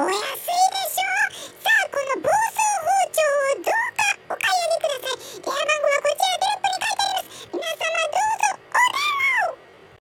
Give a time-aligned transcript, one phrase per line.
[0.00, 0.49] おやす